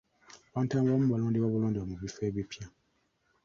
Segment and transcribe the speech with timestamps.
[0.49, 2.65] Abantu abamu balondebwa bulondebwa mu bifo ebipya.